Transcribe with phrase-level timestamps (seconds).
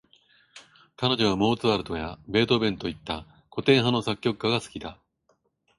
[0.97, 4.97] 彼女はモーツァルトやベートーヴェンといった、古典派の作曲家が好きだ。